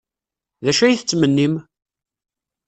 D 0.63 0.65
acu 0.71 0.83
ay 0.83 0.95
tettmennim? 0.97 1.55